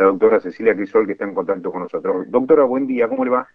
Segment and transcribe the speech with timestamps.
[0.00, 2.24] la doctora Cecilia Crisol, que está en contacto con nosotros.
[2.30, 3.46] Doctora, buen día, ¿cómo le va?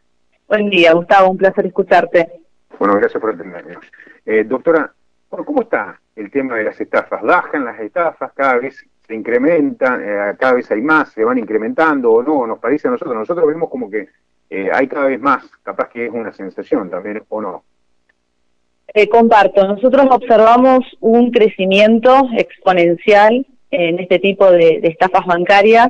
[0.47, 2.29] Buen día, Gustavo, un placer escucharte.
[2.77, 3.77] Bueno, gracias por atenderme.
[4.23, 4.93] Eh, doctora,
[5.27, 7.23] ¿cómo está el tema de las estafas?
[7.23, 8.31] ¿Bajan las estafas?
[8.33, 10.03] ¿Cada vez se incrementan?
[10.03, 11.09] Eh, ¿Cada vez hay más?
[11.13, 12.45] ¿Se van incrementando o no?
[12.45, 13.15] Nos parece a nosotros.
[13.15, 14.07] Nosotros vemos como que
[14.51, 15.49] eh, hay cada vez más.
[15.63, 17.63] Capaz que es una sensación también, ¿o no?
[18.93, 19.65] Eh, comparto.
[19.67, 25.89] Nosotros observamos un crecimiento exponencial en este tipo de estafas bancarias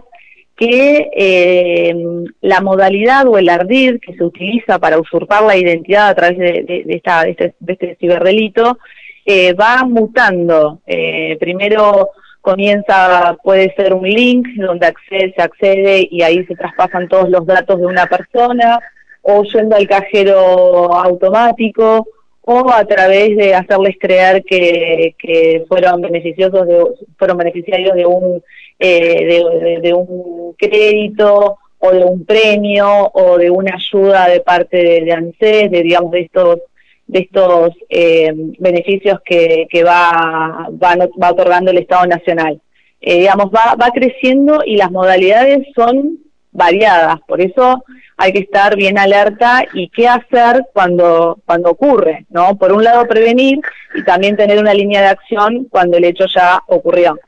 [0.55, 1.95] que eh,
[2.41, 6.85] la modalidad o el ardid que se utiliza para usurpar la identidad a través de,
[6.87, 8.77] esta, de, este, este ciberdelito
[9.25, 10.81] eh, va mutando.
[10.85, 17.09] Eh, primero comienza, puede ser un link donde accede, se accede y ahí se traspasan
[17.09, 18.79] todos los datos de una persona,
[19.23, 22.07] o yendo al cajero automático,
[22.41, 26.83] o a través de hacerles creer que, que fueron beneficiosos de,
[27.17, 28.43] fueron beneficiarios de un
[28.79, 35.11] eh, de, un crédito o de un premio o de una ayuda de parte de,
[35.11, 36.59] ANSES, de digamos de estos
[37.07, 42.59] de estos eh, beneficios que, que va, va, va otorgando el Estado Nacional.
[42.99, 46.17] Eh, digamos, va, va creciendo y las modalidades son
[46.51, 47.83] variadas, por eso
[48.17, 52.57] hay que estar bien alerta y qué hacer cuando, cuando ocurre, ¿no?
[52.57, 53.59] Por un lado prevenir
[53.93, 57.19] y también tener una línea de acción cuando el hecho ya ocurrió.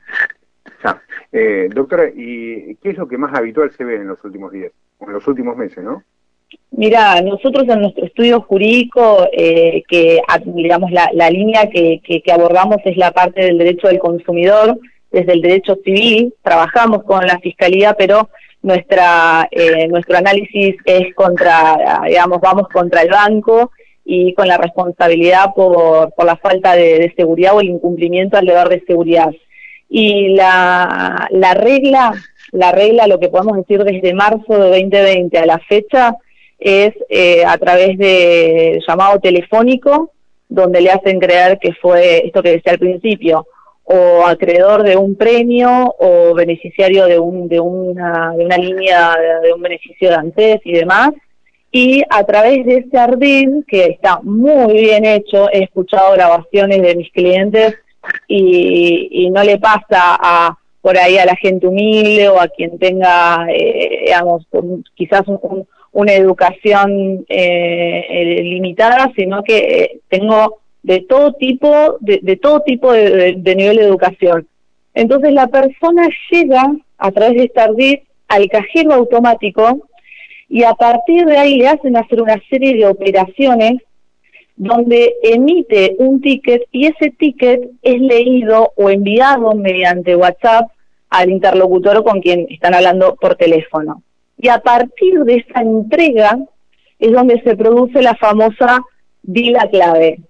[1.32, 4.72] Eh, doctora, ¿y qué es lo que más habitual se ve en los últimos días,
[5.00, 6.02] en los últimos meses, no?
[6.70, 12.96] Mira, nosotros en nuestro estudio jurídico, eh, que digamos la, línea que, que, abordamos es
[12.96, 14.78] la parte del derecho del consumidor,
[15.10, 18.30] desde el derecho civil, trabajamos con la fiscalía, pero
[18.62, 23.70] nuestra eh, nuestro análisis es contra, digamos, vamos contra el banco
[24.04, 28.68] y con la responsabilidad por, por la falta de seguridad o el incumplimiento al deber
[28.68, 29.30] de seguridad.
[29.88, 32.12] Y la, la regla,
[32.52, 36.16] la regla, lo que podemos decir desde marzo de 2020 a la fecha,
[36.58, 40.12] es eh, a través de llamado telefónico,
[40.48, 43.46] donde le hacen creer que fue esto que decía al principio,
[43.84, 49.52] o acreedor de un premio o beneficiario de, un, de, una, de una línea de,
[49.52, 51.10] un beneficio de ANSES y demás.
[51.70, 56.96] Y a través de ese ardid, que está muy bien hecho, he escuchado grabaciones de
[56.96, 57.76] mis clientes
[58.26, 63.46] y, no le pasa a por ahí a la gente humilde o a quien tenga,
[63.50, 64.46] eh, digamos,
[64.94, 65.22] quizás
[65.92, 73.34] una educación eh, limitada, sino que eh, tengo de todo tipo, de, todo tipo de,
[73.56, 74.46] nivel de educación.
[74.94, 77.68] Entonces la persona llega a través de esta
[78.28, 79.88] al cajero automático
[80.48, 83.82] y a partir de ahí le hacen hacer una serie de operaciones
[84.58, 90.68] donde emite un ticket y ese ticket es leído o enviado mediante WhatsApp
[91.10, 94.02] al interlocutor con quien están hablando por teléfono.
[94.36, 96.38] Y a partir de esa entrega
[96.98, 98.82] es donde se produce la famosa
[99.22, 100.20] dila clave.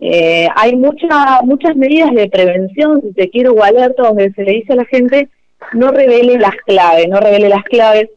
[0.00, 4.72] Eh, hay mucha, muchas medidas de prevención, si te quiero o donde se le dice
[4.72, 5.28] a la gente
[5.72, 8.10] no revele las claves, no revele las claves,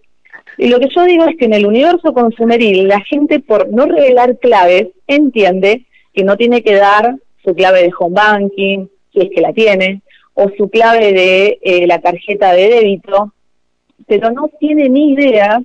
[0.58, 3.86] y lo que yo digo es que en el universo consumeril la gente por no
[3.86, 9.30] revelar claves entiende que no tiene que dar su clave de home banking, si es
[9.34, 10.02] que la tiene,
[10.34, 13.34] o su clave de eh, la tarjeta de débito,
[14.08, 15.62] pero no tiene ni idea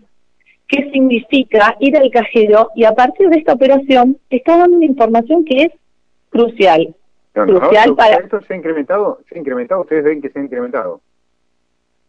[0.66, 5.44] qué significa ir al cajero y a partir de esta operación está dando una información
[5.44, 5.72] que es
[6.30, 6.94] crucial.
[7.32, 8.16] crucial para...
[8.16, 9.20] ¿Esto se ha incrementado?
[9.28, 9.80] ¿Se ha incrementado?
[9.82, 11.00] ¿Ustedes ven que se ha incrementado?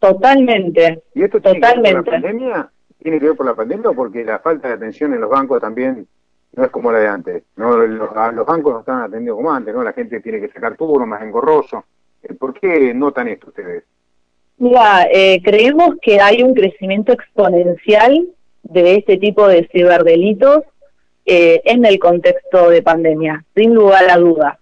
[0.02, 1.00] Totalmente.
[1.14, 2.70] ¿Y esto tiene que ver por la pandemia?
[3.00, 5.60] ¿Tiene que ver por la pandemia o porque la falta de atención en los bancos
[5.60, 6.08] también
[6.54, 7.44] no es como la de antes?
[7.54, 7.76] ¿no?
[7.76, 9.84] Los, bancos no están atendiendo como antes, ¿no?
[9.84, 11.84] La gente tiene que sacar turno más engorroso.
[12.20, 13.84] Eh, ¿Por qué notan esto ustedes?
[14.56, 18.26] Mira, eh, creemos que hay un crecimiento exponencial
[18.64, 20.64] de este tipo de ciberdelitos
[21.26, 24.58] eh, en el contexto de pandemia, sin lugar a duda.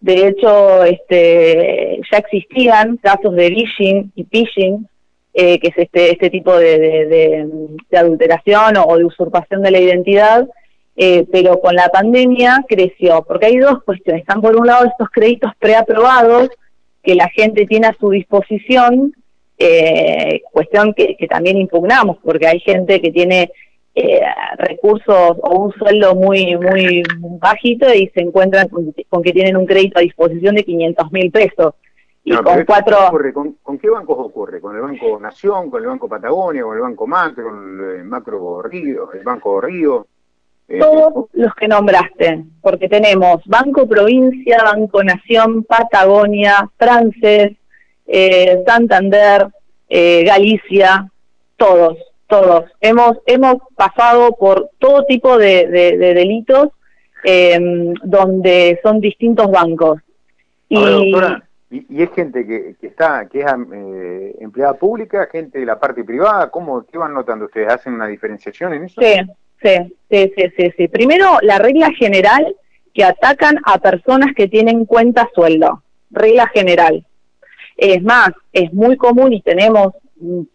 [0.00, 4.88] De hecho, este, ya existían casos de phishing y phishing,
[5.34, 7.46] eh, que es este, este tipo de,
[7.92, 10.48] adulteración o, de usurpación de la identidad,
[10.96, 14.22] eh, pero con la pandemia creció, porque hay dos cuestiones.
[14.22, 16.48] Están por un lado estos créditos preaprobados
[17.02, 19.12] que la gente tiene a su disposición,
[19.58, 23.50] eh, cuestión que, que también impugnamos, porque hay gente que tiene
[23.92, 24.20] eh,
[24.56, 27.02] recursos o un sueldo muy muy
[27.40, 31.74] bajito y se encuentran con, que tienen un crédito a disposición de 500 mil pesos.
[32.22, 32.96] Y con cuatro...
[33.62, 34.60] ¿Con, qué bancos ocurre?
[34.60, 38.62] ¿Con el Banco Nación, con el Banco Patagonia, con el Banco Macro, con el Macro
[38.62, 40.06] Río, el Banco Río?
[40.68, 47.56] Eh, Todos los que nombraste, porque tenemos Banco Provincia, Banco Nación, Patagonia, Frances,
[48.06, 49.48] eh, Santander,
[49.88, 51.10] Galicia,
[51.56, 51.96] Todos,
[52.30, 52.64] todos.
[52.80, 56.68] Hemos, hemos pasado por todo tipo de, delitos
[57.24, 60.00] em, donde son distintos bancos.
[60.70, 61.12] y,
[61.70, 66.50] y, es gente que, está, que es eh, empleada pública, gente de la parte privada,
[66.50, 67.68] ¿cómo, qué van notando ustedes?
[67.68, 69.00] ¿Hacen una diferenciación en eso?
[69.00, 69.14] Sí,
[69.62, 70.72] sí, sí, sí, sí.
[70.76, 70.88] sí.
[70.88, 72.56] Primero, la regla general
[72.94, 77.04] que atacan a personas que tienen cuenta sueldo, regla general.
[77.76, 79.94] Es más, es muy común y tenemos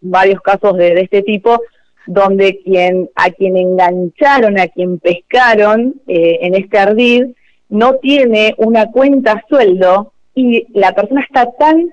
[0.00, 1.60] varios casos de, este tipo
[2.06, 7.24] donde quien a quien engancharon, a quien pescaron eh, en este ardid,
[7.68, 11.92] no tiene una cuenta sueldo y la persona está tan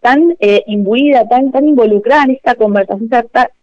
[0.00, 3.10] tan eh, imbuida, tan tan involucrada en esta conversación,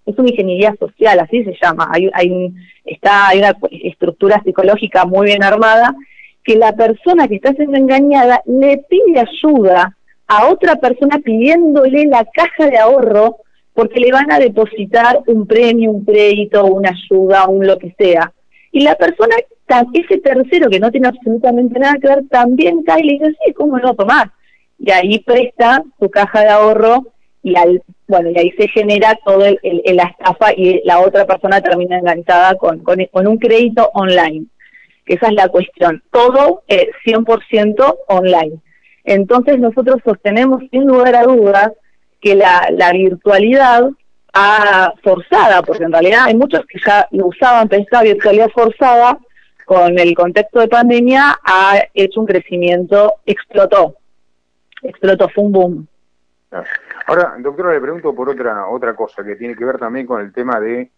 [0.06, 2.54] es una ingeniería social, así se llama, hay, hay,
[2.86, 5.96] está, hay una estructura psicológica muy bien armada,
[6.44, 9.98] que la persona que está siendo engañada le pide ayuda
[10.28, 13.38] a otra persona pidiéndole la caja de ahorro
[13.74, 18.34] porque le van a depositar un premio, un crédito, una ayuda, un lo que sea.
[18.72, 19.36] Y la persona,
[19.94, 23.54] ese tercero que no tiene absolutamente nada que ver, también cae y le dice, sí,
[23.54, 24.32] ¿cómo no tomar?
[24.80, 27.14] Y ahí presta su caja de ahorro
[27.44, 29.60] y al, bueno, y ahí se genera todo el,
[29.96, 34.48] la estafa y la otra persona termina enganchada con, con, un crédito online.
[35.06, 36.04] Esa es la cuestión.
[36.12, 38.60] Todo eh, 100% online.
[39.08, 41.72] Entonces nosotros sostenemos sin lugar a dudas
[42.20, 43.90] que la, la virtualidad
[44.34, 49.18] ha forzada, porque en realidad hay muchos que ya lo usaban, pero esta virtualidad forzada
[49.66, 53.96] con el contexto de pandemia ha hecho un crecimiento, explotó,
[54.84, 55.88] explotó, fue un boom.
[57.08, 60.34] Ahora, doctora, le pregunto por otra otra cosa que tiene que ver también con el
[60.34, 60.92] tema de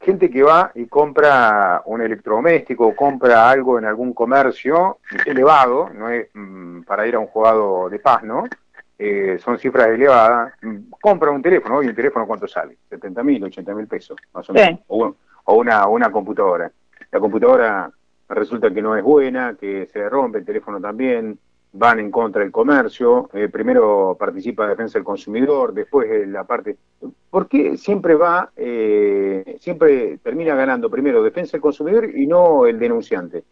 [0.00, 6.28] gente que va y compra un electrodoméstico, compra algo en algún comercio elevado, no es
[6.34, 8.44] mm, para ir a un jugado de paz, ¿no?
[8.98, 10.54] Eh, son cifras elevadas,
[11.00, 14.54] compra un teléfono, hoy un teléfono cuánto sale, 70 mil, 80 mil pesos, más o
[14.54, 15.14] menos, o,
[15.54, 16.70] una, una computadora.
[17.10, 17.90] La computadora
[18.28, 21.38] resulta que no es buena, que se rompe, el teléfono también,
[21.78, 26.76] van en contra del comercio, eh, primero participa defensa del consumidor, después la parte...
[27.30, 32.78] ¿Por qué siempre va, eh, siempre termina ganando primero defensa del consumidor y no el
[32.78, 33.44] denunciante?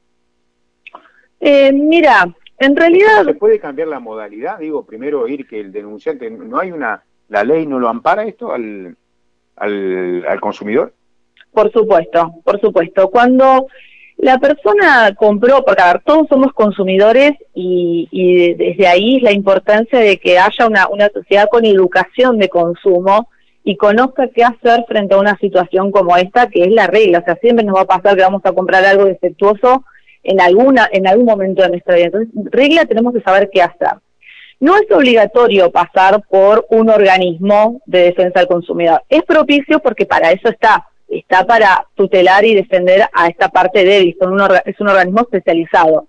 [1.40, 3.24] mira, en realidad...
[3.24, 4.58] ¿Se puede cambiar la modalidad?
[4.58, 8.52] Digo, primero ir que el denunciante, ¿no hay una, la ley no lo ampara esto
[8.52, 8.96] al,
[9.56, 10.94] al, al consumidor?
[11.52, 13.10] Por supuesto, por supuesto.
[13.10, 13.66] Cuando
[14.16, 19.32] la persona compró, porque a ver, todos somos consumidores y, y, desde ahí es la
[19.32, 23.28] importancia de que haya una, una sociedad con educación de consumo
[23.64, 27.20] y conozca qué hacer frente a una situación como esta, que es la regla.
[27.20, 29.84] O sea, siempre nos va a pasar que vamos a comprar algo defectuoso
[30.22, 32.06] en, alguna, en algún momento de nuestra vida.
[32.06, 33.98] Entonces, regla tenemos que saber qué hacer.
[34.60, 39.02] No es obligatorio pasar por un organismo de defensa del consumidor.
[39.08, 40.86] Es propicio porque para eso está.
[41.08, 44.16] Está para tutelar y defender a esta parte débil.
[44.18, 46.08] Son es un organismo especializado.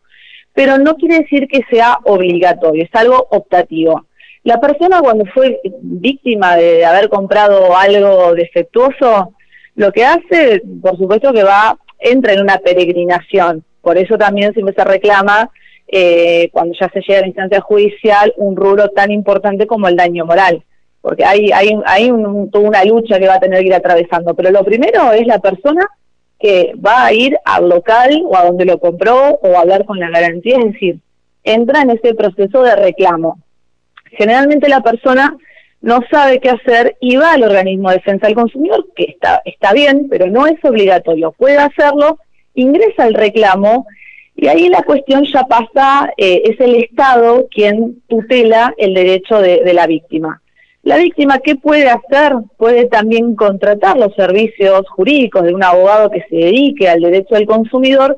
[0.53, 4.05] Pero no quiere decir que sea obligatorio, es algo optativo.
[4.43, 9.33] La persona cuando fue víctima de haber comprado algo defectuoso,
[9.75, 14.73] lo que hace, por supuesto que va, entra en una peregrinación por eso también siempre
[14.73, 15.51] se reclama,
[15.87, 19.95] eh, cuando ya se llega a la instancia judicial, un rubro tan importante como el
[19.95, 20.63] daño moral,
[21.05, 22.09] porque hay, hay, hay
[22.51, 24.33] toda una lucha que va a tener que ir atravesando.
[24.33, 25.85] Pero lo primero es la persona
[26.39, 29.99] que va a ir al local o a donde lo compró o a hablar con
[29.99, 30.97] la garantía, es decir,
[31.43, 33.37] entra en ese proceso de reclamo.
[34.17, 35.37] Generalmente la persona
[35.81, 39.73] no sabe qué hacer y va al organismo de defensa del consumidor, que está, está
[39.73, 42.17] bien, pero no es obligatorio, puede hacerlo
[42.55, 43.85] ingresa el reclamo
[44.35, 49.73] y ahí la cuestión ya pasa, eh, es el Estado quien tutela el derecho de,
[49.73, 50.41] la víctima.
[50.85, 52.33] La víctima, ¿qué puede hacer?
[52.57, 57.47] Puede también contratar los servicios jurídicos de un abogado que se dedique al derecho del
[57.47, 58.15] consumidor,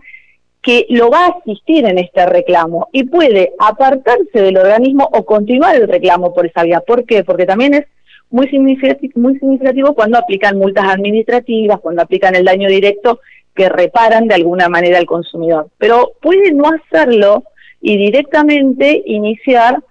[0.62, 5.78] que lo va a asistir en este reclamo y puede apartarse del organismo o continuar
[5.78, 6.82] el reclamo por esa vía.
[6.82, 7.24] ¿Por qué?
[7.24, 7.86] Porque también es
[8.30, 13.22] muy significativo, muy significativo cuando aplican multas administrativas, cuando aplican el daño directo
[13.56, 15.70] que reparan de alguna manera al consumidor.
[15.78, 17.46] Pero puede no hacerlo
[17.80, 19.82] y directamente iniciar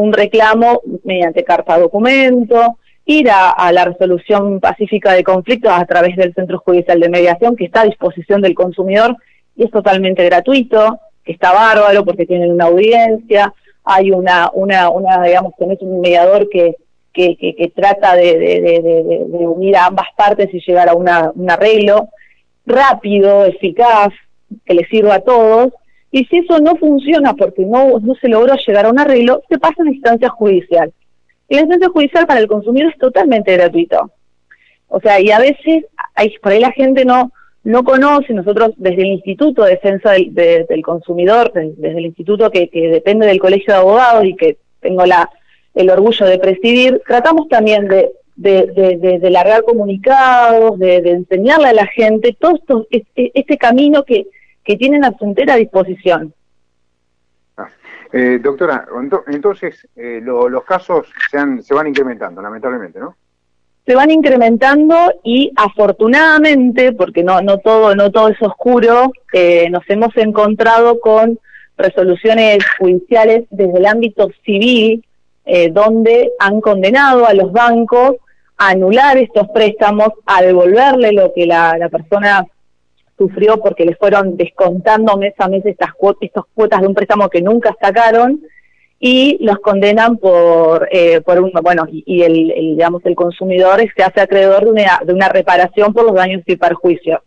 [0.00, 6.34] un reclamo mediante carta documento, ir a, la resolución pacífica de conflictos a través del
[6.34, 9.16] Centro Judicial de Mediación que está a disposición del consumidor
[9.56, 15.22] y es totalmente gratuito, que está bárbaro porque tienen una audiencia, hay una, una, una
[15.22, 16.76] digamos, tenés un mediador que,
[17.12, 22.08] que, que, trata de, de, unir a ambas partes y llegar a una, un arreglo
[22.66, 24.08] rápido, eficaz,
[24.64, 25.72] que le sirva a todos,
[26.14, 29.58] y si eso no funciona porque no, no se logró llegar a un arreglo, se
[29.58, 30.92] pasa a instancia judicial.
[31.48, 34.12] Y la instancia judicial para el consumidor es totalmente gratuito.
[34.86, 37.32] O sea, y a veces hay, por ahí la gente no
[37.64, 43.26] no conoce, nosotros desde el Instituto de Defensa del, Consumidor, desde el instituto que, depende
[43.26, 45.28] del Colegio de Abogados y que tengo la,
[45.74, 52.36] el orgullo de presidir, tratamos también de, de, largar comunicados, de, enseñarle a la gente
[52.38, 54.28] todo esto, este camino que,
[54.64, 56.32] que tienen a su entera disposición.
[57.56, 57.68] Ah,
[58.12, 58.86] eh, doctora,
[59.28, 63.16] entonces eh, los casos se, han, se van incrementando, lamentablemente, ¿no?
[63.86, 69.82] se van incrementando y afortunadamente, porque no, no, todo, no todo es oscuro, eh, nos
[69.88, 71.38] hemos encontrado con
[71.76, 75.04] resoluciones judiciales desde el ámbito civil,
[75.44, 78.16] eh, donde han condenado a los bancos
[78.56, 82.46] a anular estos préstamos, a devolverle lo que la, la persona
[83.16, 87.28] sufrió porque le fueron descontando mes a mes estas cuotas, estas cuotas de un préstamo
[87.28, 88.42] que nunca sacaron
[88.98, 92.32] y los condenan por, eh, por un, bueno, y, el,
[92.76, 96.56] digamos, el consumidor se hace acreedor de una, de una reparación por los daños y
[96.56, 97.20] perjuicios.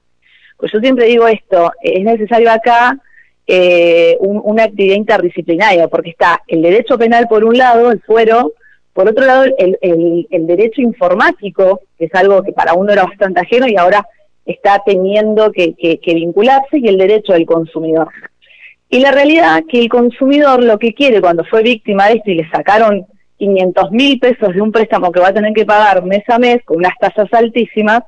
[0.57, 2.97] Pues yo siempre digo esto, es necesario acá
[3.45, 8.53] eh, una actividad interdisciplinaria, porque está el derecho penal por un lado, el fuero,
[8.93, 13.39] por otro lado el, el, derecho informático, que es algo que para uno era bastante
[13.39, 14.03] ajeno y ahora
[14.47, 18.09] está teniendo que, que, vincularse, y el derecho del consumidor.
[18.89, 22.35] Y la realidad que el consumidor lo que quiere cuando fue víctima de esto y
[22.35, 23.05] le sacaron
[23.37, 26.63] 500 mil pesos de un préstamo que va a tener que pagar mes a mes
[26.63, 28.03] con unas tasas altísimas,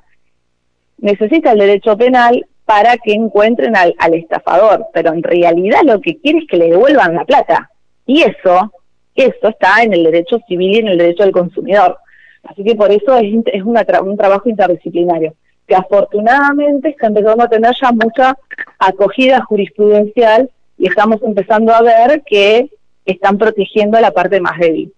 [0.98, 6.39] necesita el derecho penal para que encuentren al, estafador, pero en realidad lo que quiere
[6.39, 7.69] es que le devuelvan la plata.
[8.05, 8.72] Y eso,
[9.15, 11.98] eso está en el derecho civil y en el derecho del consumidor.
[12.43, 15.34] Así que por eso es, es un trabajo interdisciplinario,
[15.70, 18.36] que afortunadamente está empezando a tener ya mucha
[18.80, 22.72] acogida jurisprudencial y estamos empezando a ver que
[23.06, 24.92] están protegiendo la parte más débil.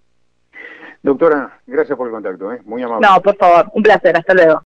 [1.04, 2.62] Doctora, gracias por el contacto, ¿eh?
[2.64, 3.06] muy amable.
[3.06, 4.60] No, por favor, un placer, hasta luego.